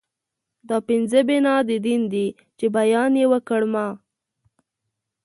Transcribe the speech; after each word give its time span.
دا 0.69 0.77
پنځه 0.87 1.19
بنا 1.27 1.55
د 1.69 1.71
دين 1.85 2.01
دي 2.13 2.27
چې 2.57 2.65
بیان 2.77 3.11
يې 3.21 3.25
وکړ 3.33 3.61
ما 3.73 3.87